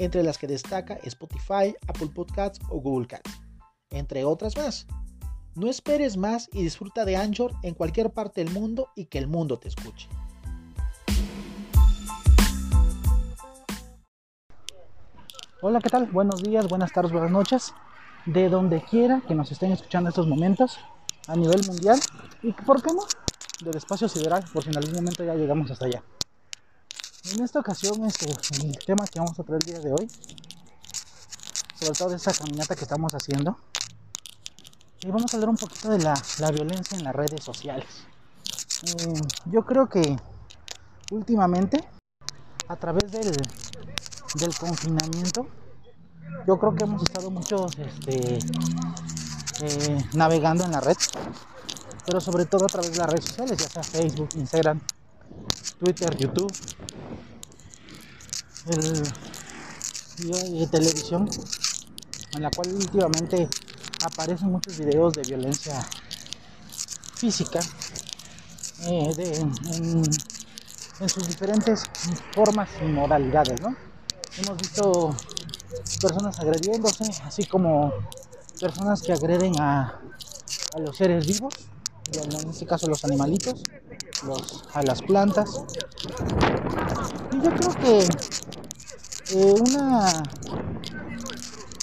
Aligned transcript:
entre 0.00 0.22
las 0.22 0.38
que 0.38 0.46
destaca 0.46 0.98
Spotify, 1.04 1.76
Apple 1.86 2.08
Podcasts 2.14 2.58
o 2.70 2.80
Google 2.80 3.06
Cats, 3.06 3.30
entre 3.90 4.24
otras 4.24 4.56
más. 4.56 4.86
No 5.54 5.68
esperes 5.68 6.16
más 6.16 6.48
y 6.54 6.62
disfruta 6.62 7.04
de 7.04 7.16
Anchor 7.16 7.52
en 7.62 7.74
cualquier 7.74 8.10
parte 8.10 8.42
del 8.42 8.52
mundo 8.52 8.88
y 8.96 9.06
que 9.06 9.18
el 9.18 9.26
mundo 9.26 9.58
te 9.58 9.68
escuche. 9.68 10.08
Hola, 15.60 15.80
¿qué 15.80 15.90
tal? 15.90 16.06
Buenos 16.06 16.42
días, 16.42 16.66
buenas 16.66 16.92
tardes, 16.92 17.12
buenas 17.12 17.30
noches. 17.30 17.74
De 18.24 18.48
donde 18.48 18.82
quiera 18.82 19.22
que 19.28 19.34
nos 19.34 19.52
estén 19.52 19.72
escuchando 19.72 20.08
estos 20.08 20.26
momentos 20.26 20.78
a 21.28 21.36
nivel 21.36 21.60
mundial 21.66 22.00
y, 22.42 22.52
¿por 22.52 22.82
qué 22.82 22.94
no? 22.94 23.02
Del 23.62 23.76
espacio 23.76 24.08
sideral, 24.08 24.44
por 24.50 24.64
si 24.64 24.70
en 24.70 24.78
algún 24.78 24.94
momento 24.94 25.22
ya 25.24 25.34
llegamos 25.34 25.70
hasta 25.70 25.84
allá. 25.84 26.02
En 27.22 27.42
esta 27.44 27.60
ocasión, 27.60 28.02
este, 28.06 28.30
el 28.64 28.78
tema 28.78 29.04
que 29.06 29.18
vamos 29.18 29.38
a 29.38 29.42
traer 29.42 29.60
el 29.62 29.74
día 29.74 29.78
de 29.80 29.92
hoy, 29.92 30.10
sobre 31.78 31.92
todo 31.92 32.08
de 32.08 32.16
esta 32.16 32.32
caminata 32.32 32.74
que 32.74 32.82
estamos 32.82 33.12
haciendo, 33.12 33.58
y 35.02 35.10
vamos 35.10 35.32
a 35.32 35.36
hablar 35.36 35.50
un 35.50 35.56
poquito 35.56 35.90
de 35.90 35.98
la, 35.98 36.14
violencia 36.50 36.96
en 36.96 37.04
las 37.04 37.14
redes 37.14 37.44
sociales. 37.44 37.86
Eh, 38.84 39.20
yo 39.46 39.66
creo 39.66 39.86
que 39.88 40.16
últimamente, 41.10 41.86
a 42.68 42.76
través 42.76 43.12
del, 43.12 43.36
del 44.34 44.58
confinamiento, 44.58 45.46
yo 46.46 46.58
creo 46.58 46.74
que 46.74 46.84
hemos 46.84 47.02
estado 47.02 47.30
muchos 47.30 47.76
este, 47.78 48.38
eh, 49.60 50.04
navegando 50.14 50.64
en 50.64 50.72
la 50.72 50.80
red, 50.80 50.96
pero 52.06 52.18
sobre 52.18 52.46
todo 52.46 52.64
a 52.64 52.68
través 52.68 52.92
de 52.92 52.98
las 52.98 53.10
redes 53.10 53.26
sociales, 53.26 53.58
ya 53.58 53.68
sea 53.68 53.82
Facebook, 53.82 54.30
Instagram, 54.36 54.80
Twitter, 55.78 56.16
YouTube, 56.16 56.50
el, 58.70 59.02
de 60.58 60.66
televisión, 60.66 61.28
en 62.32 62.42
la 62.42 62.50
cual 62.50 62.72
últimamente 62.74 63.48
aparecen 64.04 64.52
muchos 64.52 64.78
videos 64.78 65.14
de 65.14 65.22
violencia 65.22 65.80
física 67.14 67.60
eh, 68.86 69.10
en, 69.72 70.04
sus 71.08 71.26
diferentes 71.26 71.84
formas 72.34 72.68
y 72.82 72.84
modalidades, 72.84 73.60
¿no? 73.62 73.74
Hemos 74.36 74.58
visto 74.58 75.16
personas 76.00 76.38
agrediéndose, 76.38 77.04
así 77.24 77.46
como 77.46 77.92
personas 78.60 79.00
que 79.00 79.12
agreden 79.14 79.58
a, 79.58 79.98
a 80.74 80.78
los 80.78 80.96
seres 80.96 81.26
vivos, 81.26 81.54
en 82.12 82.50
este 82.50 82.66
caso 82.66 82.86
los 82.86 83.04
animalitos, 83.04 83.62
a 84.74 84.82
las 84.82 85.02
plantas. 85.02 85.62
Y 87.32 87.40
yo 87.42 87.50
creo 87.54 87.74
que 87.74 88.08
eh, 89.32 89.54
una... 89.60 90.22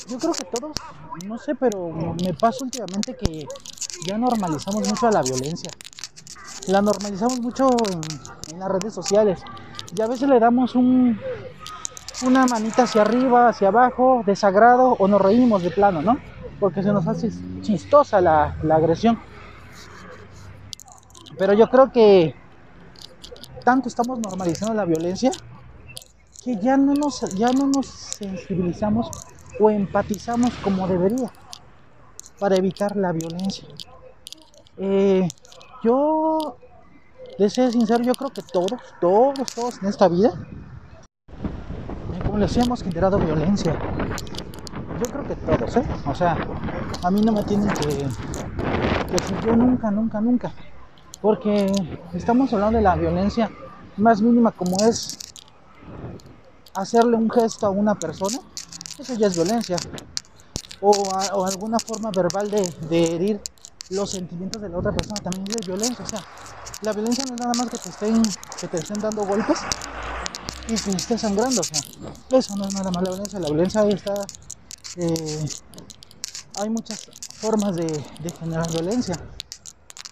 Yo 0.08 0.18
creo 0.18 0.32
que 0.32 0.46
todos, 0.46 0.72
no 1.26 1.38
sé, 1.38 1.56
pero 1.56 1.90
me 1.90 2.34
pasa 2.34 2.64
últimamente 2.64 3.16
que 3.16 3.46
ya 4.06 4.18
normalizamos 4.18 4.88
mucho 4.88 5.08
a 5.08 5.12
la 5.12 5.22
violencia. 5.22 5.70
La 6.68 6.82
normalizamos 6.82 7.40
mucho 7.40 7.70
en, 8.52 8.60
las 8.60 8.70
redes 8.70 8.94
sociales. 8.94 9.42
Y 9.96 10.02
a 10.02 10.08
veces 10.08 10.30
le 10.30 10.40
damos 10.40 10.76
un, 10.76 11.20
una 12.26 12.46
manita 12.46 12.84
hacia 12.84 13.02
arriba, 13.02 13.50
hacia 13.50 13.68
abajo, 13.68 14.24
desagrado, 14.26 14.96
o 14.98 15.08
nos 15.08 15.22
reímos 15.22 15.62
de 15.62 15.72
plano, 15.72 16.02
¿no? 16.02 16.18
Porque 16.60 16.84
se 16.84 16.92
nos 16.92 17.06
hace 17.08 17.30
chistosa 17.62 18.22
la, 18.22 18.58
la 18.64 18.76
agresión. 18.76 19.20
Pero 21.38 21.54
yo 21.54 21.70
creo 21.70 21.92
que 21.92 22.34
tanto 23.64 23.90
estamos 23.90 24.20
normalizando 24.20 24.74
la 24.74 24.86
violencia 24.86 25.32
que 26.48 26.56
ya 26.56 26.78
no 26.78 26.94
nos, 26.94 27.20
ya 27.36 27.52
no 27.52 27.68
nos 27.68 27.88
sensibilizamos 27.88 29.10
o 29.60 29.70
empatizamos 29.70 30.54
como 30.64 30.88
debería 30.88 31.30
para 32.40 32.56
evitar 32.56 32.96
la 32.96 33.12
violencia. 33.12 33.68
Eh, 34.78 35.28
yo, 35.84 36.56
de 37.38 37.50
ser 37.50 37.74
sincero, 37.74 38.02
yo 38.02 38.14
creo 38.14 38.30
que 38.30 38.42
todos, 38.42 38.80
todos, 39.02 39.54
todos 39.54 39.82
en 39.82 39.90
esta 39.90 40.08
vida, 40.08 40.32
eh, 42.14 42.20
como 42.26 42.38
les 42.38 42.56
hemos 42.56 42.82
generado 42.82 43.20
violencia. 43.20 43.78
Yo 45.04 45.12
creo 45.12 45.28
que 45.28 45.36
todos, 45.36 45.76
¿eh? 45.76 45.86
O 46.06 46.16
sea, 46.16 46.38
a 47.04 47.12
mí 47.12 47.20
no 47.20 47.34
me 47.34 47.44
tienen 47.44 47.68
que, 47.74 47.90
que 47.90 49.46
yo 49.46 49.54
nunca, 49.54 49.92
nunca, 49.92 50.22
nunca. 50.22 50.54
Porque 51.22 51.70
estamos 52.14 52.54
hablando 52.54 52.78
de 52.78 52.84
la 52.84 52.96
violencia 52.96 53.52
más 53.98 54.22
mínima 54.22 54.54
como 54.54 54.78
es 54.86 55.27
hacerle 56.78 57.18
un 57.18 57.30
gesto 57.30 57.66
a 57.66 57.70
una 57.70 57.96
persona, 57.96 58.40
eso 58.98 59.14
ya 59.16 59.28
es 59.28 59.36
violencia. 59.36 59.78
O, 60.80 60.94
alguna 61.44 61.80
forma 61.80 62.12
verbal 62.12 62.52
de, 62.52 63.16
herir 63.16 63.42
los 63.90 64.12
sentimientos 64.12 64.62
de 64.62 64.70
la 64.70 64.78
otra 64.78 64.92
persona 64.92 65.20
también 65.22 65.48
es 65.60 65.66
violencia. 65.66 66.06
O 66.06 66.10
sea, 66.10 66.24
la 66.82 66.94
violencia 66.94 67.26
no 67.26 67.34
es 67.34 67.40
nada 67.42 67.54
más 67.56 67.70
que 67.70 67.78
te 67.78 67.90
estén, 67.90 68.22
que 68.60 68.68
te 68.68 68.78
estén 68.78 69.02
dando 69.02 69.26
golpes 69.26 69.58
y 70.68 70.76
que 70.76 70.92
estés 70.92 71.22
sangrando. 71.22 71.62
O 71.62 71.64
sea, 71.64 71.82
eso 72.32 72.56
no 72.56 72.68
es 72.68 72.74
nada 72.74 72.92
más 72.92 73.04
la 73.04 73.10
violencia. 73.10 73.40
La 73.40 73.48
violencia 73.48 73.88
está. 73.88 74.14
Eh, 74.98 75.46
hay 76.60 76.70
muchas 76.70 77.10
formas 77.34 77.76
de, 77.76 77.86
de 77.86 78.30
generar 78.40 78.70
violencia. 78.72 79.16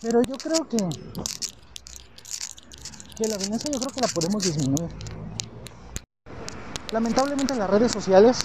Pero 0.02 0.22
yo 0.24 0.36
creo 0.38 0.68
que, 0.68 0.78
que 3.18 3.28
la 3.28 3.38
violencia 3.38 3.72
yo 3.72 3.80
creo 3.80 3.92
que 3.92 4.02
la 4.02 4.08
podemos 4.08 4.44
disminuir. 4.44 5.15
Lamentablemente 6.92 7.56
las 7.56 7.70
redes 7.70 7.92
sociales 7.92 8.40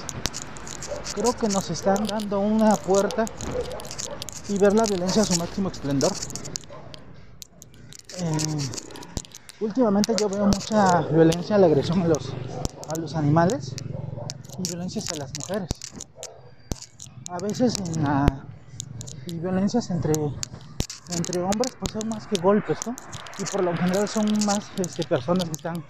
creo 1.15 1.33
que 1.35 1.49
nos 1.49 1.71
están 1.71 2.07
dando 2.07 2.41
una 2.41 2.75
puerta 2.77 3.25
y 4.49 4.59
ver 4.59 4.75
la 4.75 4.85
violencia 4.85 5.23
a 5.23 5.25
su 5.25 5.39
máximo 5.39 5.69
esplendor. 5.71 6.13
Eh, 8.19 8.71
últimamente 9.61 10.15
yo 10.19 10.29
veo 10.29 10.47
mucha 10.47 11.03
violencia, 11.03 11.59
la 11.59 11.67
agresión 11.67 12.03
a 12.03 12.09
los, 12.09 12.33
a 12.89 12.99
los 12.99 13.15
animales 13.15 13.75
y 14.59 14.69
violencia 14.69 15.03
hacia 15.03 15.19
las 15.19 15.33
mujeres. 15.39 15.69
A 17.31 17.39
veces 17.39 17.75
en 17.79 18.05
y 19.27 19.35
violencias 19.35 19.91
entre 19.91 20.13
entre 21.11 21.43
hombres 21.43 21.73
pues 21.79 21.93
son 21.93 22.09
más 22.09 22.27
que 22.27 22.41
golpes, 22.41 22.79
¿no? 22.87 22.95
Y 23.39 23.45
por 23.45 23.63
lo 23.63 23.77
general 23.77 24.09
son 24.09 24.27
más 24.45 24.71
este, 24.79 25.05
personas 25.05 25.45
que 25.45 25.53
están 25.53 25.85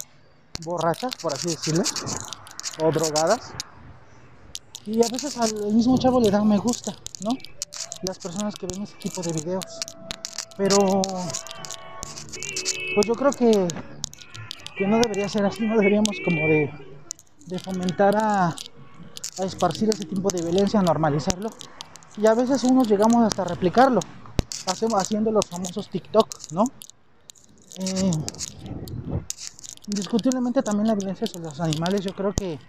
borrachas, 0.63 1.15
por 1.21 1.33
así 1.33 1.49
decirlo, 1.49 1.83
o 2.81 2.91
drogadas. 2.91 3.53
Y 4.85 5.03
a 5.03 5.07
veces 5.09 5.37
al 5.37 5.73
mismo 5.73 5.97
chavo 5.97 6.19
le 6.19 6.31
dan 6.31 6.47
me 6.47 6.57
gusta, 6.57 6.95
¿no? 7.23 7.31
Las 8.03 8.17
personas 8.19 8.55
que 8.55 8.67
ven 8.67 8.83
ese 8.83 8.95
tipo 8.95 9.21
de 9.21 9.31
videos. 9.31 9.65
Pero 10.57 11.01
pues 12.95 13.07
yo 13.07 13.13
creo 13.15 13.31
que, 13.31 13.67
que 14.77 14.87
no 14.87 14.99
debería 14.99 15.29
ser 15.29 15.45
así, 15.45 15.65
no 15.65 15.77
deberíamos 15.77 16.17
como 16.25 16.41
de, 16.47 16.71
de 17.45 17.59
fomentar 17.59 18.15
a, 18.15 18.47
a 18.47 19.43
esparcir 19.43 19.89
ese 19.89 20.05
tipo 20.05 20.29
de 20.29 20.41
violencia, 20.41 20.79
a 20.79 20.83
normalizarlo. 20.83 21.49
Y 22.17 22.25
a 22.27 22.33
veces 22.33 22.63
unos 22.63 22.87
llegamos 22.87 23.23
hasta 23.25 23.43
replicarlo 23.43 24.01
haciendo 24.97 25.31
los 25.31 25.45
famosos 25.45 25.89
TikTok, 25.89 26.27
¿no? 26.51 26.63
Eh, 27.77 28.11
indiscutiblemente 29.87 30.61
también 30.61 30.87
la 30.87 30.95
violencia 30.95 31.27
sobre 31.27 31.45
los 31.45 31.59
animales, 31.59 32.01
yo 32.01 32.13
creo 32.13 32.33
que 32.33 32.59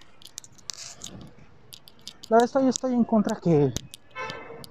la 2.29 2.37
verdad 2.37 2.45
estoy, 2.45 2.67
estoy 2.67 2.93
en 2.93 3.03
contra 3.03 3.35
que, 3.37 3.73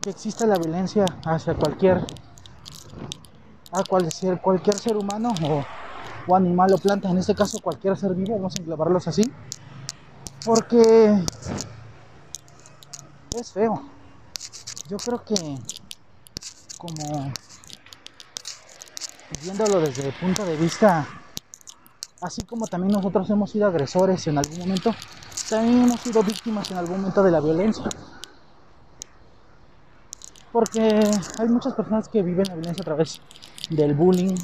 que 0.01 0.11
exista 0.11 0.47
la 0.47 0.57
violencia 0.57 1.05
hacia 1.25 1.55
cualquier 1.55 2.05
a 3.73 3.83
cualquier, 3.85 4.41
cualquier 4.41 4.79
ser 4.79 4.97
humano 4.97 5.33
o, 5.43 5.65
o, 6.27 6.37
animal 6.37 6.73
o 6.75 6.79
planta, 6.79 7.09
en 7.09 7.19
este 7.19 7.35
caso 7.35 7.59
cualquier 7.63 7.97
ser 7.97 8.15
vivo, 8.15 8.35
vamos 8.37 8.55
a 8.57 8.61
englobarlos 8.61 9.09
así, 9.09 9.23
porque 10.45 11.25
es 13.35 13.53
feo. 13.53 13.83
Yo 14.89 14.99
creo 14.99 15.25
que 15.25 15.59
como 16.77 17.33
viéndolo 19.43 19.81
desde 19.81 20.09
el 20.09 20.13
punto 20.13 20.45
de 20.45 20.57
vista, 20.57 21.07
así 22.21 22.43
como 22.43 22.67
también 22.67 22.93
nosotros 22.93 23.29
hemos 23.31 23.51
sido 23.51 23.67
agresores 23.67 24.27
en 24.27 24.37
algún 24.37 24.59
momento, 24.59 24.95
también 25.49 25.83
hemos 25.83 26.01
sido 26.01 26.23
víctimas 26.23 26.71
en 26.71 26.79
algún 26.79 26.99
momento 26.99 27.23
de 27.23 27.31
la 27.31 27.41
violencia. 27.41 27.85
Porque 30.53 31.01
hay 31.39 31.49
muchas 31.49 31.75
personas 31.75 32.09
que 32.09 32.23
viven 32.23 32.45
la 32.49 32.55
violencia 32.55 32.83
a 32.83 32.85
través 32.85 33.21
del 33.71 33.95
bullying, 33.95 34.35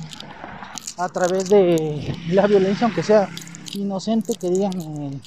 a 0.96 1.08
través 1.08 1.48
de 1.48 2.16
la 2.30 2.46
violencia, 2.46 2.86
aunque 2.86 3.02
sea 3.02 3.28
inocente, 3.74 4.34
que 4.34 4.48
digan, 4.48 4.72
eh, 4.80 5.20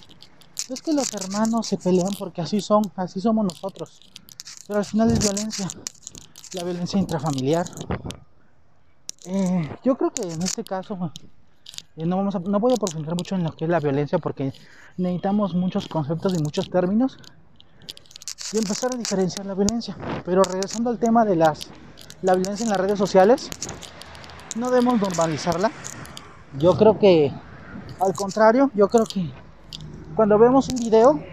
es 0.70 0.82
que 0.82 0.94
los 0.94 1.14
hermanos 1.14 1.68
se 1.68 1.78
pelean 1.78 2.14
porque 2.18 2.42
así 2.42 2.62
son, 2.62 2.84
así 2.96 3.22
somos 3.22 3.46
nosotros. 3.46 4.00
Pero 4.68 4.80
al 4.80 4.86
final 4.86 5.12
es 5.12 5.20
violencia, 5.20 5.68
la 6.54 6.64
violencia 6.64 7.00
intrafamiliar. 7.00 7.68
Eh, 9.26 9.78
yo 9.84 9.96
creo 9.96 10.12
que 10.12 10.24
en 10.24 10.42
este 10.42 10.64
caso 10.64 11.12
no, 11.98 12.18
vamos 12.18 12.36
a, 12.36 12.40
no 12.40 12.60
voy 12.60 12.74
a 12.74 12.78
profundizar 12.78 13.16
mucho 13.16 13.36
en 13.36 13.44
lo 13.44 13.52
que 13.52 13.66
es 13.66 13.70
la 13.70 13.80
violencia 13.80 14.18
porque 14.18 14.54
necesitamos 14.98 15.54
muchos 15.54 15.88
conceptos 15.88 16.34
y 16.34 16.42
muchos 16.42 16.70
términos 16.70 17.18
y 18.54 18.58
empezar 18.58 18.94
a 18.94 18.98
diferenciar 18.98 19.46
la 19.46 19.54
violencia. 19.54 19.96
Pero 20.26 20.44
regresando 20.44 20.90
al 20.90 21.00
tema 21.00 21.26
de 21.26 21.36
las, 21.36 21.70
la 22.22 22.36
violencia 22.36 22.64
en 22.64 22.70
las 22.70 22.80
redes 22.80 22.98
sociales, 22.98 23.50
no 24.56 24.70
debemos 24.70 25.00
normalizarla. 25.00 25.72
Yo 26.58 26.78
creo 26.78 27.00
que, 27.00 27.32
al 28.00 28.14
contrario, 28.14 28.72
yo 28.74 28.90
creo 28.90 29.06
que 29.06 29.32
cuando 30.16 30.38
vemos 30.38 30.68
un 30.70 30.76
video, 30.76 31.24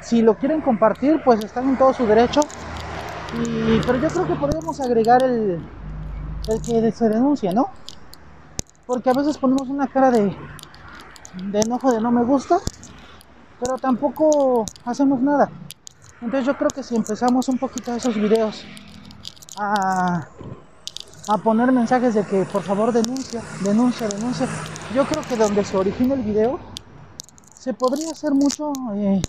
si 0.00 0.22
lo 0.22 0.36
quieren 0.36 0.60
compartir, 0.62 1.20
pues 1.24 1.44
están 1.44 1.68
en 1.68 1.76
todo 1.76 1.92
su 1.92 2.06
derecho. 2.06 2.40
Y, 3.34 3.80
pero 3.86 4.00
yo 4.00 4.08
creo 4.08 4.26
que 4.26 4.34
podríamos 4.36 4.80
agregar 4.80 5.22
el, 5.22 5.60
el 6.48 6.62
que 6.62 6.92
se 6.92 7.08
denuncia, 7.08 7.52
¿no? 7.52 7.68
Porque 8.86 9.10
a 9.10 9.14
veces 9.14 9.36
ponemos 9.38 9.68
una 9.68 9.88
cara 9.88 10.10
de, 10.10 10.36
enojo 11.52 11.92
de 11.92 12.00
no 12.00 12.12
me 12.12 12.24
gusta, 12.24 12.58
pero 13.60 13.76
tampoco 13.78 14.64
hacemos 14.84 15.20
nada. 15.20 15.50
Entonces 16.20 16.46
yo 16.46 16.56
creo 16.56 16.70
que 16.70 16.82
si 16.82 16.94
empezamos 16.94 17.48
un 17.48 17.58
poquito 17.58 17.94
esos 17.94 18.14
videos 18.14 18.64
a, 19.58 20.28
a 21.28 21.38
poner 21.38 21.72
mensajes 21.72 22.14
de 22.14 22.24
que 22.24 22.44
por 22.44 22.62
favor 22.62 22.92
denuncia, 22.92 23.42
denuncia, 23.62 24.08
denuncia, 24.08 24.46
yo 24.94 25.04
creo 25.04 25.22
que 25.24 25.36
donde 25.36 25.64
se 25.64 25.76
origina 25.76 26.14
el 26.14 26.22
video 26.22 26.58
se 27.52 27.74
podría 27.74 28.12
hacer 28.12 28.30
mucho 28.30 28.72
eh, 28.94 29.20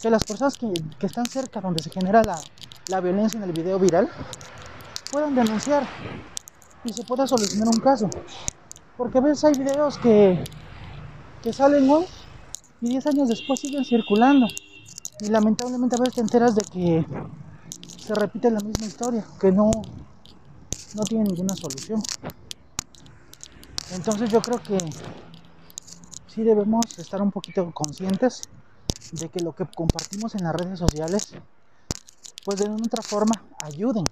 que 0.00 0.10
las 0.10 0.24
personas 0.24 0.58
que, 0.58 0.72
que, 0.98 1.06
están 1.06 1.26
cerca 1.26 1.60
donde 1.60 1.80
se 1.80 1.90
genera 1.90 2.22
la, 2.24 2.36
la 2.88 3.00
violencia 3.00 3.38
en 3.38 3.44
el 3.44 3.52
video 3.52 3.78
viral 3.78 4.10
puedan 5.12 5.34
denunciar 5.36 5.86
y 6.82 6.92
se 6.92 7.04
pueda 7.04 7.26
solucionar 7.26 7.68
un 7.68 7.80
caso. 7.80 8.10
Porque 9.02 9.18
a 9.18 9.20
veces 9.20 9.42
hay 9.42 9.54
videos 9.54 9.98
que, 9.98 10.44
que 11.42 11.52
salen 11.52 11.90
hoy 11.90 12.04
y 12.80 12.90
10 12.90 13.06
años 13.08 13.28
después 13.28 13.58
siguen 13.58 13.84
circulando. 13.84 14.46
Y 15.18 15.26
lamentablemente 15.26 15.96
a 15.96 15.98
veces 15.98 16.14
te 16.14 16.20
enteras 16.20 16.54
de 16.54 16.62
que 16.62 17.04
se 17.98 18.14
repite 18.14 18.48
la 18.48 18.60
misma 18.60 18.86
historia, 18.86 19.26
que 19.40 19.50
no, 19.50 19.72
no 20.94 21.02
tiene 21.02 21.24
ninguna 21.24 21.56
solución. 21.56 22.00
Entonces 23.90 24.30
yo 24.30 24.40
creo 24.40 24.62
que 24.62 24.78
sí 26.28 26.44
debemos 26.44 26.96
estar 26.96 27.20
un 27.20 27.32
poquito 27.32 27.72
conscientes 27.72 28.42
de 29.10 29.28
que 29.30 29.40
lo 29.40 29.52
que 29.52 29.66
compartimos 29.66 30.36
en 30.36 30.44
las 30.44 30.54
redes 30.54 30.78
sociales, 30.78 31.34
pues 32.44 32.60
de 32.60 32.66
una 32.66 32.86
otra 32.86 33.02
forma 33.02 33.34
ayuden, 33.64 34.04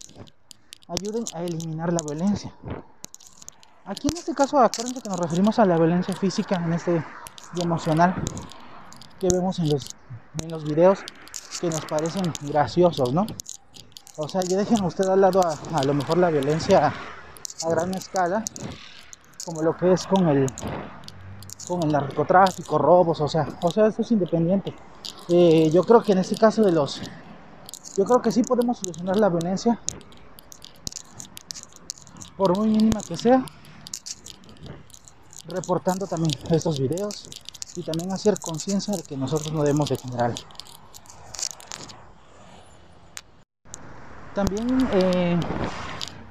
ayuden 0.89 1.23
a 1.33 1.45
eliminar 1.45 1.93
la 1.93 2.01
violencia. 2.05 2.53
Aquí 3.87 4.09
en 4.09 4.17
este 4.17 4.35
caso, 4.35 4.59
acuérdense 4.59 5.01
que 5.01 5.09
nos 5.09 5.19
referimos 5.19 5.59
a 5.59 5.65
la 5.65 5.77
violencia 5.77 6.15
física 6.15 6.57
en 6.57 6.73
este 6.73 7.05
y 7.55 7.63
emocional 7.63 8.15
que 9.19 9.29
vemos 9.29 9.59
en 9.59 9.71
los 9.71 9.97
en 10.41 10.51
los 10.51 10.65
videos 10.65 11.01
que 11.61 11.69
nos 11.69 11.85
parecen 11.87 12.33
graciosos, 12.43 13.13
¿no? 13.13 13.27
O 14.17 14.29
sea, 14.29 14.43
ya 14.43 14.57
dejen 14.57 14.85
usted 14.85 15.07
al 15.07 15.21
lado 15.21 15.41
a, 15.45 15.79
a, 15.79 15.83
lo 15.83 15.95
mejor 15.95 16.19
la 16.19 16.31
violencia 16.31 16.93
a 17.63 17.69
gran 17.69 17.93
escala, 17.95 18.45
como 19.45 19.63
lo 19.63 19.77
que 19.77 19.93
es 19.93 20.07
con 20.07 20.29
el 20.29 20.47
con 21.67 21.83
el 21.83 21.93
narcotráfico, 21.93 22.79
robos, 22.79 23.21
o 23.21 23.29
sea, 23.29 23.47
o 23.61 23.71
sea, 23.71 23.87
eso 23.87 24.03
es 24.03 24.11
independiente. 24.11 24.75
Eh, 25.29 25.71
yo 25.73 25.85
creo 25.85 26.03
que 26.03 26.13
en 26.13 26.19
este 26.19 26.37
caso 26.37 26.63
de 26.63 26.73
los, 26.73 27.01
yo 27.97 28.05
creo 28.05 28.21
que 28.21 28.33
sí 28.33 28.43
podemos 28.43 28.79
solucionar 28.79 29.17
la 29.17 29.29
violencia, 29.29 29.79
por 32.37 32.57
muy 32.57 32.71
mínima 32.71 33.01
que 33.07 33.17
sea, 33.17 33.45
reportando 35.51 36.07
también 36.07 36.33
estos 36.51 36.79
videos, 36.79 37.29
y 37.77 37.83
también 37.83 38.13
hacer 38.13 38.39
conciencia 38.41 38.97
de 38.97 39.03
que 39.03 39.17
nosotros 39.17 39.53
no 39.53 39.63
debemos 39.63 39.89
de 39.89 39.97
generar. 39.97 40.35
También 44.35 44.89
eh, 44.93 45.41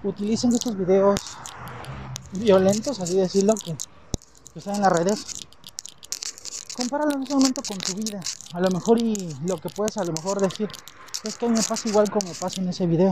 utilicen 0.03 0.53
estos 0.53 0.77
videos 0.77 1.19
violentos, 2.31 2.99
así 2.99 3.15
decirlo, 3.15 3.53
que, 3.55 3.75
están 4.55 4.75
en 4.75 4.81
las 4.81 4.91
redes. 4.91 5.25
Compáralo 6.75 7.15
en 7.15 7.23
ese 7.23 7.35
momento 7.35 7.61
con 7.67 7.77
tu 7.77 7.93
vida. 7.93 8.19
A 8.53 8.59
lo 8.59 8.69
mejor 8.69 8.99
y 9.01 9.35
lo 9.45 9.57
que 9.57 9.69
puedes 9.69 9.97
a 9.97 10.03
lo 10.03 10.13
mejor 10.13 10.39
decir 10.39 10.69
es 11.23 11.37
que 11.37 11.47
me 11.47 11.61
pasa 11.61 11.87
igual 11.87 12.09
como 12.09 12.31
pasa 12.33 12.61
en 12.61 12.69
ese 12.69 12.85
video. 12.85 13.11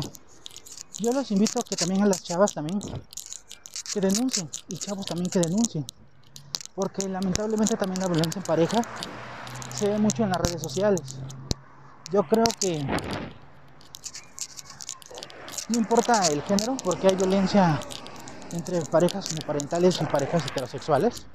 Yo 1.00 1.12
los 1.12 1.30
invito 1.31 1.60
a 1.60 1.63
que 1.63 1.75
también 1.75 2.01
a 2.01 2.06
las 2.07 2.24
chavas 2.24 2.53
también 2.53 2.80
que 4.00 4.08
denuncien 4.08 4.50
y 4.70 4.78
chavos 4.78 5.06
también 5.06 5.30
que 5.30 5.40
denuncien 5.40 5.86
porque 6.78 7.10
lamentablemente 7.10 7.76
también 7.76 8.00
la 8.02 8.08
violencia 8.08 8.38
en 8.38 8.46
pareja 8.46 8.80
se 9.74 9.90
ve 9.90 9.98
mucho 9.98 10.22
en 10.22 10.30
las 10.30 10.38
redes 10.38 10.62
sociales. 10.62 11.02
Yo 12.12 12.22
creo 12.22 12.44
que 12.60 12.84
no 15.70 15.80
importa 15.80 16.28
el 16.28 16.44
género, 16.44 16.78
porque 16.84 17.08
hay 17.08 17.16
violencia 17.16 17.80
entre 18.52 18.80
parejas 18.82 19.32
homoparentales 19.32 20.00
y 20.00 20.06
parejas 20.06 20.46
heterosexuales. 20.46 21.26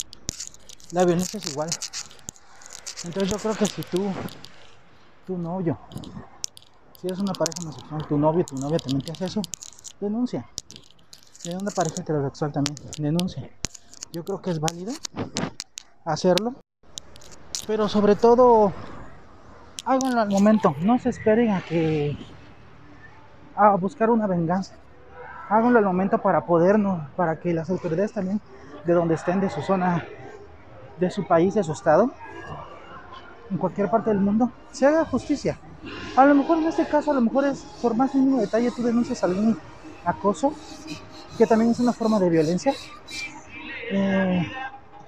La 0.93 1.05
violencia 1.05 1.39
es 1.39 1.47
igual. 1.51 1.71
Entonces 3.03 3.33
yo 3.33 3.39
creo 3.39 3.55
que 3.57 3.67
si 3.67 3.83
tú, 3.83 4.13
tu 5.27 5.37
novio, 5.37 5.77
si 7.01 7.09
eres 7.09 7.19
una 7.19 7.33
pareja 7.33 7.63
homosexual, 7.63 8.07
tu 8.07 8.17
novio, 8.17 8.45
tu 8.45 8.55
novia 8.55 8.79
también 8.79 9.03
te 9.03 9.11
hace 9.11 9.25
eso, 9.25 9.43
denuncia. 10.01 10.49
Eres 11.45 11.61
una 11.61 11.71
pareja 11.71 12.01
heterosexual 12.01 12.53
también, 12.53 12.77
denuncia 12.99 13.51
yo 14.13 14.25
creo 14.25 14.43
que 14.43 14.51
es 14.51 14.61
válido 14.61 14.93
hacerlo. 16.05 16.55
Pero 17.67 17.89
sobre 17.89 18.15
todo, 18.15 18.73
háganlo 19.85 20.21
al 20.21 20.29
momento. 20.29 20.75
No 20.81 20.99
se 20.99 21.09
esperen 21.09 21.51
a 21.51 21.63
que 21.63 22.17
a 23.57 23.75
buscar 23.77 24.11
una 24.11 24.27
venganza. 24.27 24.75
Háganlo 25.49 25.79
al 25.79 25.85
momento 25.85 26.19
para 26.19 26.45
podernos, 26.45 27.09
para 27.17 27.41
que 27.41 27.55
las 27.55 27.71
autoridades 27.71 28.13
también 28.13 28.41
de 28.85 28.93
donde 28.93 29.15
estén, 29.15 29.41
de 29.41 29.49
su 29.49 29.63
zona, 29.63 30.05
de 30.99 31.11
su 31.11 31.27
país, 31.27 31.55
de 31.55 31.63
su 31.63 31.73
estado, 31.73 32.11
en 33.51 33.59
cualquier 33.59 33.91
parte 33.91 34.11
del 34.11 34.21
mundo, 34.21 34.51
se 34.73 34.87
haga 34.87 35.05
justicia. 35.05 35.59
A 36.17 36.25
lo 36.27 36.35
mejor 36.35 36.59
en 36.59 36.65
este 36.65 36.87
caso, 36.87 37.13
a 37.13 37.15
lo 37.15 37.21
mejor 37.21 37.45
es 37.45 37.61
por 37.81 37.95
más 37.95 38.15
mínimo 38.15 38.41
detalle, 38.41 38.71
tú 38.75 38.83
denuncias 38.83 39.23
algún 39.25 39.59
acoso, 40.05 40.53
que 41.39 41.47
también 41.47 41.71
es 41.71 41.81
una 41.81 41.93
forma 41.93 42.19
de 42.19 42.31
violencia, 42.31 42.73
eh, 43.91 44.47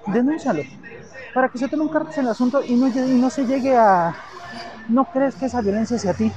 denúncialo 0.07 0.63
para 1.33 1.49
que 1.49 1.57
se 1.57 1.67
tome 1.67 1.89
cartas 1.89 2.17
en 2.17 2.25
el 2.25 2.31
asunto 2.31 2.63
y 2.63 2.75
no, 2.75 2.87
y 2.87 3.19
no 3.19 3.29
se 3.29 3.45
llegue 3.45 3.75
a 3.75 4.15
no 4.87 5.05
crees 5.05 5.35
que 5.35 5.47
esa 5.47 5.61
violencia 5.61 5.97
sea 5.97 6.11
a 6.11 6.13
ti 6.13 6.31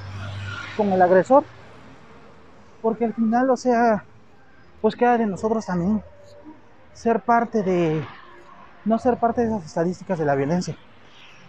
con 0.76 0.92
el 0.92 1.00
agresor 1.00 1.45
porque 2.83 3.04
al 3.04 3.14
final 3.14 3.49
o 3.50 3.57
sea 3.57 4.04
pues 4.80 4.97
queda 4.97 5.18
de 5.18 5.26
nosotros 5.26 5.66
también 5.66 6.02
ser 6.95 7.21
parte 7.21 7.62
de 7.62 8.04
no 8.85 8.99
ser 8.99 9.18
parte 9.18 9.42
de 9.42 9.49
esas 9.49 9.66
estadísticas 9.66 10.18
de 10.18 10.25
la 10.25 10.35
violencia. 10.35 10.76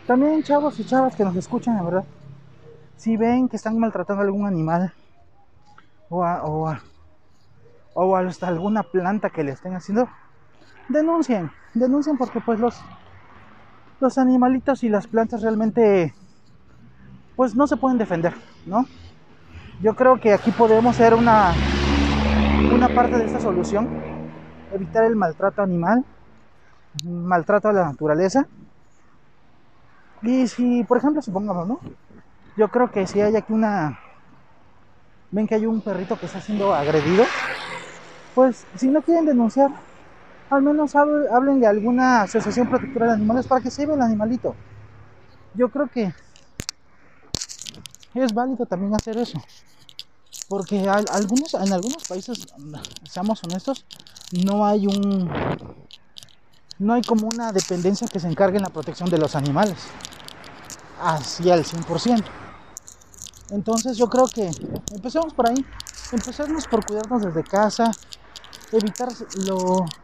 También 0.05 0.43
chavos 0.43 0.79
y 0.79 0.85
chavas 0.85 1.15
que 1.15 1.23
nos 1.23 1.35
escuchan 1.35 1.75
la 1.75 1.83
verdad 1.83 2.03
si 2.97 3.15
ven 3.15 3.47
que 3.47 3.55
están 3.55 3.79
maltratando 3.79 4.21
a 4.21 4.25
algún 4.25 4.45
animal 4.45 4.93
o 6.09 6.23
a, 6.23 6.43
o, 6.43 6.67
a, 6.67 6.81
o 8.01 8.15
hasta 8.15 8.47
alguna 8.47 8.83
planta 8.83 9.29
que 9.29 9.43
le 9.43 9.51
estén 9.51 9.75
haciendo 9.75 10.07
denuncien, 10.87 11.51
denuncien 11.73 12.17
porque 12.17 12.39
pues 12.39 12.59
los, 12.59 12.81
los 13.99 14.17
animalitos 14.17 14.83
y 14.83 14.89
las 14.89 15.07
plantas 15.07 15.41
realmente 15.41 16.13
pues 17.35 17.55
no 17.55 17.67
se 17.67 17.77
pueden 17.77 17.97
defender, 17.97 18.33
¿no? 18.65 18.85
Yo 19.81 19.95
creo 19.95 20.19
que 20.19 20.33
aquí 20.33 20.51
podemos 20.51 20.95
ser 20.95 21.13
una, 21.13 21.53
una 22.73 22.89
parte 22.89 23.17
de 23.17 23.25
esta 23.25 23.39
solución, 23.39 23.87
evitar 24.73 25.05
el 25.05 25.15
maltrato 25.15 25.61
animal, 25.61 26.03
maltrato 27.05 27.69
a 27.69 27.73
la 27.73 27.85
naturaleza. 27.85 28.45
Y 30.21 30.47
si, 30.47 30.83
por 30.83 30.97
ejemplo, 30.97 31.21
supongamos, 31.21 31.67
¿no? 31.67 31.79
Yo 32.57 32.67
creo 32.67 32.91
que 32.91 33.07
si 33.07 33.21
hay 33.21 33.35
aquí 33.37 33.53
una... 33.53 33.99
Ven 35.31 35.47
que 35.47 35.55
hay 35.55 35.65
un 35.65 35.79
perrito 35.79 36.17
que 36.19 36.25
está 36.25 36.41
siendo 36.41 36.73
agredido, 36.73 37.23
pues 38.35 38.65
si 38.75 38.87
no 38.87 39.01
quieren 39.01 39.25
denunciar, 39.25 39.71
al 40.49 40.61
menos 40.61 40.95
hablen 40.95 41.59
de 41.59 41.67
alguna 41.67 42.23
asociación 42.23 42.69
protectora 42.69 43.07
de 43.07 43.13
animales 43.13 43.47
para 43.47 43.61
que 43.61 43.69
se 43.69 43.81
lleve 43.81 43.95
el 43.95 44.01
animalito. 44.01 44.55
Yo 45.53 45.69
creo 45.69 45.87
que 45.87 46.13
es 48.13 48.33
válido 48.33 48.65
también 48.65 48.95
hacer 48.95 49.17
eso. 49.17 49.41
Porque 50.47 50.89
algunos, 50.89 51.53
en 51.53 51.71
algunos 51.71 52.03
países, 52.07 52.47
seamos 53.03 53.43
honestos, 53.43 53.85
no 54.43 54.65
hay 54.65 54.87
un 54.87 55.29
no 56.79 56.93
hay 56.93 57.01
como 57.01 57.27
una 57.27 57.51
dependencia 57.51 58.07
que 58.07 58.21
se 58.21 58.27
encargue 58.27 58.57
en 58.57 58.63
la 58.63 58.69
protección 58.69 59.09
de 59.09 59.17
los 59.17 59.35
animales 59.35 59.77
así 61.01 61.49
al 61.49 61.63
100%. 61.63 62.23
Entonces 63.51 63.97
yo 63.97 64.09
creo 64.09 64.27
que 64.27 64.49
empecemos 64.93 65.33
por 65.33 65.49
ahí, 65.49 65.65
empecemos 66.11 66.67
por 66.67 66.85
cuidarnos 66.85 67.23
desde 67.23 67.43
casa, 67.43 67.91
evitar, 68.71 69.09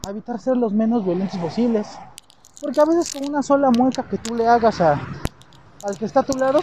evitar 0.09 0.39
ser 0.39 0.57
los 0.57 0.73
menos 0.73 1.05
violentos 1.05 1.39
posibles, 1.39 1.87
porque 2.61 2.81
a 2.81 2.85
veces 2.85 3.11
con 3.13 3.29
una 3.29 3.43
sola 3.43 3.69
mueca 3.71 4.03
que 4.03 4.17
tú 4.17 4.35
le 4.35 4.47
hagas 4.47 4.81
a, 4.81 4.99
al 5.83 5.97
que 5.97 6.05
está 6.05 6.21
a 6.21 6.23
tu 6.23 6.37
lado, 6.37 6.61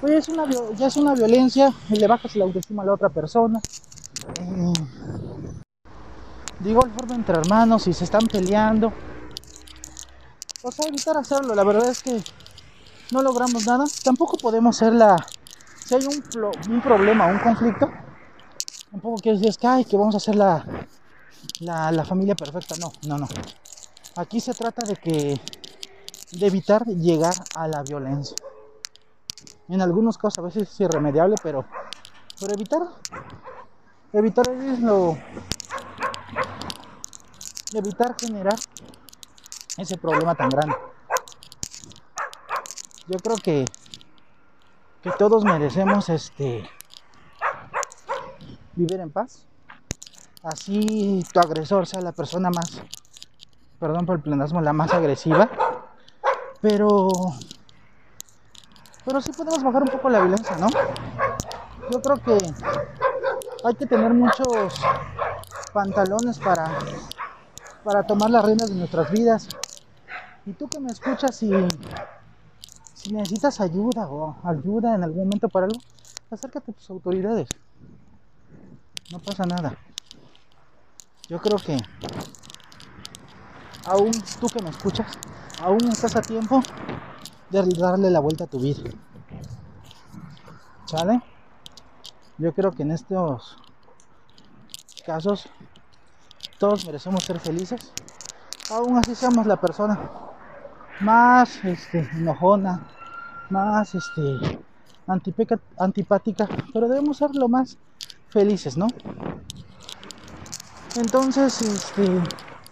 pues 0.00 0.12
es 0.12 0.28
una, 0.28 0.48
ya 0.74 0.86
es 0.86 0.96
una 0.96 1.14
violencia 1.14 1.72
y 1.88 1.96
le 1.96 2.06
bajas 2.06 2.34
la 2.36 2.44
autoestima 2.44 2.82
a 2.82 2.86
la 2.86 2.94
otra 2.94 3.08
persona. 3.08 3.60
Eh, 4.40 4.72
de 6.60 6.70
igual 6.70 6.90
forma 6.90 7.14
entre 7.14 7.38
hermanos, 7.38 7.84
si 7.84 7.92
se 7.92 8.04
están 8.04 8.26
peleando, 8.26 8.92
pues 10.62 10.80
a 10.80 10.88
evitar 10.88 11.16
hacerlo. 11.16 11.54
La 11.54 11.64
verdad 11.64 11.88
es 11.88 12.02
que 12.02 12.22
no 13.12 13.22
logramos 13.22 13.66
nada. 13.66 13.84
Tampoco 14.04 14.36
podemos 14.36 14.76
ser 14.76 14.92
la... 14.92 15.16
Si 15.84 15.94
hay 15.94 16.06
un, 16.06 16.22
un 16.70 16.80
problema, 16.82 17.26
un 17.26 17.38
conflicto, 17.38 17.90
tampoco 18.90 19.20
quiero 19.22 19.38
decir 19.38 19.56
que, 19.58 19.84
que 19.84 19.96
vamos 19.96 20.14
a 20.14 20.18
hacer 20.18 20.36
la, 20.36 20.64
la, 21.60 22.04
familia 22.04 22.34
perfecta. 22.34 22.74
No, 22.80 22.92
no, 23.06 23.18
no. 23.18 23.28
Aquí 24.16 24.40
se 24.40 24.54
trata 24.54 24.86
de 24.86 24.96
que 24.96 25.40
de 26.32 26.46
evitar 26.46 26.84
llegar 26.86 27.34
a 27.54 27.68
la 27.68 27.82
violencia. 27.82 28.36
En 29.68 29.80
algunos 29.80 30.18
casos 30.18 30.38
a 30.38 30.42
veces 30.42 30.70
es 30.70 30.80
irremediable, 30.80 31.36
pero 31.42 31.64
por 32.38 32.52
evitar 32.52 32.82
evitar 34.12 34.48
es 34.50 34.80
lo 34.80 35.16
evitar 37.72 38.16
generar 38.18 38.58
ese 39.76 39.96
problema 39.96 40.34
tan 40.34 40.48
grande. 40.48 40.76
Yo 43.06 43.18
creo 43.18 43.36
que 43.36 43.64
que 45.02 45.10
todos 45.12 45.44
merecemos 45.44 46.08
este 46.08 46.68
vivir 48.74 49.00
en 49.00 49.10
paz. 49.10 49.46
Así 50.42 51.24
tu 51.32 51.40
agresor 51.40 51.86
sea 51.86 52.00
la 52.00 52.12
persona 52.12 52.50
más 52.50 52.82
perdón 53.78 54.04
por 54.04 54.16
el 54.16 54.22
plenasmo, 54.22 54.60
la 54.60 54.72
más 54.72 54.92
agresiva, 54.92 55.48
pero 56.60 57.08
pero 59.04 59.20
sí 59.20 59.32
podemos 59.32 59.62
bajar 59.62 59.82
un 59.82 59.88
poco 59.88 60.10
la 60.10 60.20
violencia, 60.20 60.56
¿no? 60.58 60.68
Yo 61.90 62.02
creo 62.02 62.16
que 62.22 62.38
hay 63.64 63.74
que 63.74 63.86
tener 63.86 64.12
muchos 64.12 64.74
pantalones 65.72 66.38
para 66.38 66.78
para 67.84 68.02
tomar 68.02 68.30
las 68.30 68.44
riendas 68.44 68.68
de 68.68 68.76
nuestras 68.76 69.10
vidas. 69.10 69.48
Y 70.46 70.52
tú 70.52 70.68
que 70.68 70.80
me 70.80 70.90
escuchas 70.90 71.36
si, 71.36 71.50
si 72.94 73.12
necesitas 73.12 73.60
ayuda 73.60 74.08
o 74.08 74.36
ayuda 74.44 74.94
en 74.94 75.04
algún 75.04 75.24
momento 75.24 75.48
para 75.48 75.66
algo, 75.66 75.78
acércate 76.30 76.70
a 76.70 76.74
tus 76.74 76.90
autoridades. 76.90 77.48
No 79.10 79.18
pasa 79.18 79.44
nada. 79.44 79.76
Yo 81.28 81.40
creo 81.40 81.58
que 81.58 81.76
aún 83.84 84.12
tú 84.40 84.46
que 84.46 84.62
me 84.62 84.70
escuchas, 84.70 85.18
aún 85.60 85.88
estás 85.88 86.14
a 86.14 86.22
tiempo 86.22 86.62
de 87.50 87.62
darle 87.76 88.08
la 88.10 88.20
vuelta 88.20 88.44
a 88.44 88.46
tu 88.46 88.60
vida. 88.60 88.88
¿Sale? 90.84 91.20
Yo 92.38 92.54
creo 92.54 92.70
que 92.70 92.82
en 92.84 92.92
estos 92.92 93.58
casos 95.04 95.48
todos 96.58 96.86
merecemos 96.86 97.24
ser 97.24 97.40
felices. 97.40 97.92
Aún 98.70 98.96
así 98.96 99.16
seamos 99.16 99.44
la 99.46 99.60
persona 99.60 99.98
más 101.00 101.64
este, 101.64 102.08
enojona, 102.12 102.86
más 103.50 103.92
este, 103.94 104.60
antipática, 105.76 106.48
pero 106.72 106.88
debemos 106.88 107.16
ser 107.16 107.34
lo 107.34 107.48
más 107.48 107.76
felices, 108.30 108.76
¿no? 108.76 108.86
Entonces, 110.96 111.60
este, 111.62 112.06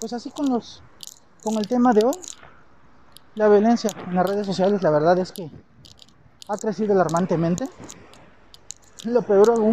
pues 0.01 0.13
así 0.13 0.31
con 0.31 0.51
los, 0.51 0.83
con 1.43 1.57
el 1.57 1.69
tema 1.69 1.93
de 1.93 2.05
hoy, 2.05 2.19
la 3.35 3.49
violencia 3.49 3.91
en 4.07 4.15
las 4.15 4.27
redes 4.27 4.47
sociales, 4.47 4.83
la 4.83 4.91
verdad 4.91 5.19
es 5.19 5.33
que 5.33 5.51
ha 6.49 6.57
crecido 6.57 6.95
alarmantemente. 6.95 7.69
Lo 9.05 9.23
peor 9.23 9.51
aún 9.51 9.73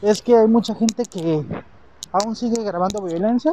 es 0.00 0.22
que 0.22 0.36
hay 0.36 0.46
mucha 0.46 0.74
gente 0.74 1.04
que 1.04 1.44
aún 2.12 2.36
sigue 2.36 2.62
grabando 2.62 3.02
violencia, 3.02 3.52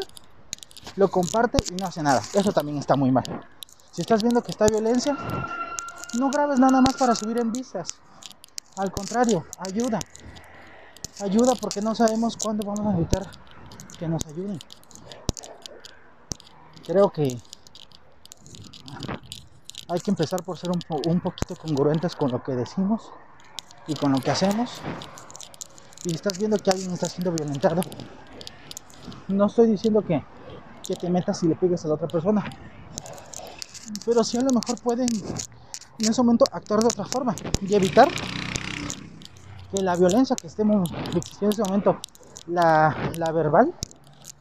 lo 0.95 1.09
comparte 1.09 1.57
y 1.69 1.75
no 1.75 1.87
hace 1.87 2.01
nada. 2.01 2.21
Eso 2.33 2.51
también 2.53 2.77
está 2.77 2.95
muy 2.95 3.11
mal. 3.11 3.25
Si 3.91 4.01
estás 4.01 4.21
viendo 4.21 4.41
que 4.41 4.51
está 4.51 4.67
violencia, 4.67 5.17
no 6.17 6.29
grabes 6.29 6.59
nada 6.59 6.81
más 6.81 6.95
para 6.95 7.15
subir 7.15 7.39
en 7.39 7.51
vistas. 7.51 7.89
Al 8.77 8.91
contrario, 8.91 9.45
ayuda. 9.59 9.99
Ayuda 11.19 11.53
porque 11.59 11.81
no 11.81 11.95
sabemos 11.95 12.37
cuándo 12.37 12.65
vamos 12.67 12.85
a 12.85 12.91
necesitar 12.91 13.27
que 13.97 14.07
nos 14.07 14.25
ayuden. 14.27 14.59
Creo 16.85 17.09
que 17.09 17.37
hay 19.89 19.99
que 19.99 20.11
empezar 20.11 20.43
por 20.43 20.57
ser 20.57 20.69
un, 20.69 21.19
poquito 21.19 21.55
congruentes 21.55 22.15
con 22.15 22.31
lo 22.31 22.43
que 22.43 22.53
decimos 22.53 23.11
y 23.87 23.95
con 23.95 24.11
lo 24.11 24.19
que 24.19 24.31
hacemos. 24.31 24.79
Y 26.05 26.13
estás 26.13 26.37
viendo 26.37 26.57
que 26.57 26.69
alguien 26.69 26.91
está 26.91 27.09
siendo 27.09 27.31
violentado, 27.31 27.81
no 29.27 29.47
estoy 29.47 29.71
diciendo 29.71 30.03
que, 30.05 30.23
que 30.87 30.95
te 30.95 31.09
metas 31.09 31.41
y 31.43 31.47
le 31.47 31.55
pegues 31.55 31.83
a 31.83 31.87
la 31.87 31.95
otra 31.95 32.07
persona. 32.07 32.43
Pero 34.05 34.23
sí 34.23 34.37
a 34.37 34.41
lo 34.41 34.51
mejor 34.51 34.79
pueden 34.81 35.09
en 35.99 36.11
ese 36.11 36.21
momento 36.21 36.45
actuar 36.51 36.81
de 36.81 36.87
otra 36.87 37.05
forma 37.05 37.35
y 37.61 37.73
evitar 37.73 38.07
que 39.71 39.81
la 39.81 39.95
violencia 39.95 40.35
que 40.35 40.47
estemos 40.47 40.89
en 41.41 41.49
ese 41.49 41.63
momento, 41.63 41.97
la, 42.47 43.11
verbal, 43.33 43.73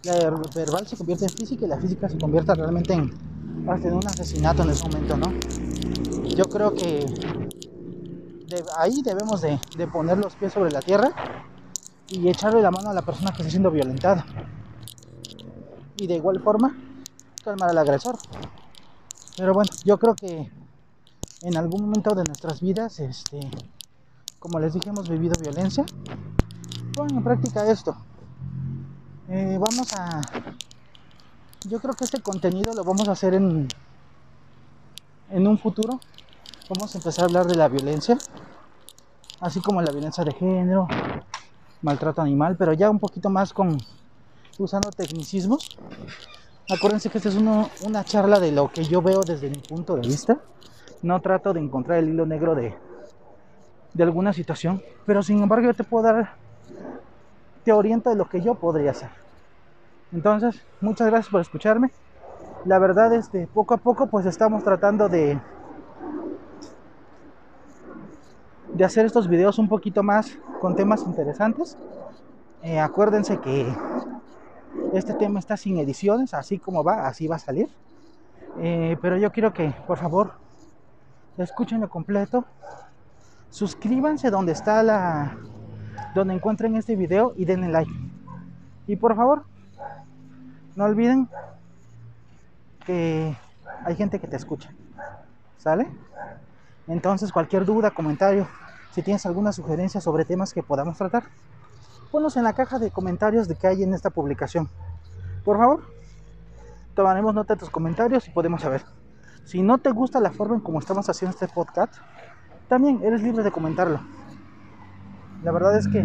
la 0.05 0.31
verbal 0.55 0.87
se 0.87 0.97
convierte 0.97 1.25
en 1.25 1.31
física 1.31 1.65
y 1.67 1.69
la 1.69 1.79
física 1.79 2.09
se 2.09 2.19
convierta 2.19 2.55
realmente 2.55 2.93
en, 2.93 3.13
en 3.67 3.93
un 3.93 4.07
asesinato 4.07 4.63
en 4.63 4.71
ese 4.71 4.85
momento, 4.85 5.17
¿no? 5.17 5.33
Yo 6.29 6.45
creo 6.45 6.75
que 6.75 7.07
ahí 8.79 9.03
debemos 9.03 9.41
de, 9.41 9.59
de 9.77 9.87
poner 9.87 10.19
los 10.19 10.35
pies 10.37 10.53
sobre 10.53 10.71
la 10.71 10.81
tierra 10.81 11.11
y 12.09 12.29
echarle 12.29 12.63
la 12.63 12.71
mano 12.71 12.91
a 12.91 12.95
la 12.95 13.03
persona 13.03 13.33
que 13.33 13.39
está 13.39 13.51
siendo 13.51 13.71
violentada 13.71 14.25
y 15.97 16.07
de 16.07 16.15
igual 16.15 16.41
forma 16.41 16.77
calmar 17.43 17.71
al 17.71 17.79
agresor. 17.79 18.17
Pero 19.37 19.55
bueno, 19.55 19.71
yo 19.85 19.99
creo 19.99 20.15
que 20.15 20.51
en 21.43 21.57
algún 21.57 21.83
momento 21.83 22.15
de 22.15 22.25
nuestras 22.25 22.61
vidas, 22.61 23.01
este, 23.01 23.51
como 24.39 24.59
les 24.61 24.75
dije, 24.75 24.91
hemos 24.91 25.09
vivido 25.09 25.35
violencia. 25.41 25.85
Pongan 26.95 27.17
en 27.17 27.25
práctica 27.25 27.71
esto. 27.71 27.97
Eh, 29.29 29.59
vamos 29.59 29.93
a. 29.95 30.21
Yo 31.69 31.81
creo 31.81 31.95
que 31.95 32.05
este 32.05 32.21
contenido 32.21 32.73
lo 32.75 32.85
vamos 32.85 33.09
a 33.09 33.13
hacer 33.13 33.35
en, 33.35 33.69
en 35.31 35.47
un 35.47 35.59
futuro. 35.59 35.99
Vamos 36.69 36.95
a 36.95 36.99
empezar 36.99 37.23
a 37.23 37.27
hablar 37.27 37.47
de 37.47 37.55
la 37.55 37.69
violencia, 37.69 38.19
así 39.41 39.61
como 39.61 39.83
la 39.83 39.93
violencia 39.93 40.25
de 40.25 40.33
género, 40.33 40.89
maltrato 41.83 42.23
animal, 42.23 42.57
pero 42.57 42.73
ya 42.73 42.91
un 42.91 42.99
poquito 42.99 43.31
más 43.31 43.53
con 43.53 43.79
usando 44.59 44.91
tecnicismos. 44.91 45.79
Acuérdense 46.69 47.09
que 47.09 47.19
esta 47.19 47.29
es 47.29 47.37
una 47.37 48.05
charla 48.05 48.41
de 48.41 48.51
lo 48.51 48.71
que 48.73 48.85
yo 48.85 49.01
veo 49.01 49.21
desde 49.23 49.49
mi 49.49 49.59
punto 49.59 49.97
de 49.97 50.09
vista. 50.09 50.41
No 51.03 51.21
trato 51.21 51.53
de 51.53 51.61
encontrar 51.61 51.99
el 51.99 52.09
hilo 52.09 52.27
negro 52.27 52.57
de, 52.57 52.75
de 53.97 54.03
alguna 54.03 54.33
situación, 54.35 54.83
pero 55.07 55.23
sin 55.23 55.43
embargo 55.43 55.67
yo 55.69 55.75
te 55.75 55.83
puedo 55.83 56.05
dar, 56.05 56.35
te 57.65 57.73
oriento 57.73 58.11
de 58.11 58.17
lo 58.17 58.29
que 58.29 58.43
yo 58.43 58.55
podría 58.55 58.91
hacer. 58.91 59.09
Entonces, 60.13 60.63
muchas 60.83 61.07
gracias 61.09 61.31
por 61.31 61.41
escucharme. 61.41 61.91
La 62.67 62.79
verdad, 62.79 63.15
este, 63.15 63.47
poco 63.47 63.73
a 63.73 63.79
poco, 63.79 64.07
pues 64.07 64.27
estamos 64.27 64.63
tratando 64.63 65.09
de, 65.09 65.41
de 68.75 68.85
hacer 68.85 69.07
estos 69.07 69.29
videos 69.29 69.59
un 69.59 69.69
poquito 69.69 70.03
más 70.03 70.39
con 70.61 70.77
temas 70.77 71.03
interesantes. 71.07 71.79
Eh, 72.63 72.79
acuérdense 72.79 73.39
que 73.39 73.67
este 74.93 75.15
tema 75.15 75.39
está 75.39 75.57
sin 75.57 75.79
ediciones, 75.79 76.35
así 76.35 76.59
como 76.59 76.85
va, 76.85 77.07
así 77.07 77.27
va 77.29 77.37
a 77.37 77.39
salir. 77.39 77.71
Eh, 78.59 78.99
pero 79.01 79.17
yo 79.17 79.33
quiero 79.33 79.55
que, 79.55 79.75
por 79.87 79.97
favor, 79.97 80.33
escúchenlo 81.39 81.89
completo. 81.89 82.45
Suscríbanse 83.51 84.31
donde 84.31 84.53
está 84.53 84.83
la. 84.83 85.37
donde 86.15 86.35
encuentren 86.35 86.77
este 86.77 86.97
video 86.97 87.33
y 87.37 87.45
denle 87.45 87.69
like. 87.69 87.93
Y 88.87 88.97
por 88.97 89.17
favor, 89.17 89.45
no 90.77 90.85
olviden 90.85 91.29
que 92.85 93.37
hay 93.85 93.97
gente 93.97 94.21
que 94.21 94.27
te 94.27 94.37
escucha. 94.37 94.71
¿Sale? 95.59 95.89
Entonces, 96.87 97.33
cualquier 97.33 97.65
duda, 97.65 97.91
comentario, 97.91 98.47
Si 98.93 99.03
tienes 99.03 99.27
alguna 99.27 99.53
sugerencia 99.53 100.01
sobre 100.01 100.25
temas 100.25 100.55
que 100.55 100.63
podamos 100.63 100.97
tratar, 100.97 101.25
ponlos 102.11 102.37
en 102.39 102.45
la 102.45 102.55
caja 102.55 102.79
de 102.79 102.91
comentarios 102.91 103.47
de 103.47 103.55
que 103.55 103.67
hay 103.67 103.83
en 103.83 103.93
esta 103.93 104.09
publicación. 104.09 104.71
Por 105.45 105.59
favor, 105.59 105.83
tomaremos 106.95 107.35
nota 107.35 107.55
de 107.55 107.61
tus 107.61 107.69
comentarios 107.69 108.27
y 108.27 108.31
podemos 108.31 108.63
saber. 108.63 108.85
Si 109.45 109.61
no 109.61 109.77
te 109.79 109.91
gusta 109.91 110.19
la 110.19 110.31
forma 110.31 110.55
en 110.55 110.63
cómo 110.63 110.79
estamos 110.79 111.09
haciendo 111.11 111.35
este 111.35 111.47
podcast, 111.47 111.95
también 112.69 113.01
eres 113.03 113.23
libre 113.23 113.43
de 113.43 113.51
comentarlo. 113.51 114.01
La 115.43 115.53
verdad 115.53 115.77
es 115.77 115.87
que 115.89 116.05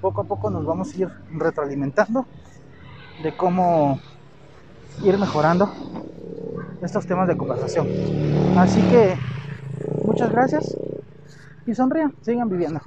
poco 0.00 0.22
a 0.22 0.24
poco 0.24 0.50
nos 0.50 0.64
vamos 0.64 0.94
a 0.94 0.98
ir 0.98 1.08
retroalimentando 1.30 2.26
de 3.22 3.36
cómo 3.36 4.00
ir 5.02 5.18
mejorando 5.18 5.70
estos 6.80 7.06
temas 7.06 7.28
de 7.28 7.36
conversación. 7.36 7.88
Así 8.56 8.80
que 8.88 9.16
muchas 10.04 10.30
gracias 10.30 10.76
y 11.66 11.74
sonrían, 11.74 12.14
sigan 12.22 12.48
viviendo. 12.48 12.80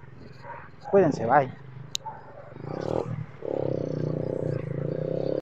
Cuídense, 0.89 1.25
bye. 1.25 1.51